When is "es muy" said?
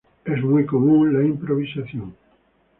0.25-0.65